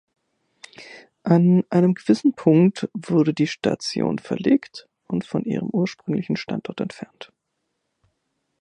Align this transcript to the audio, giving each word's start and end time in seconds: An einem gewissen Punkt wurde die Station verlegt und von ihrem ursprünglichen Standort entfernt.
An 1.21 1.63
einem 1.69 1.93
gewissen 1.93 2.33
Punkt 2.33 2.89
wurde 2.95 3.35
die 3.35 3.45
Station 3.45 4.17
verlegt 4.17 4.89
und 5.05 5.27
von 5.27 5.43
ihrem 5.45 5.69
ursprünglichen 5.69 6.37
Standort 6.37 6.81
entfernt. 6.81 7.31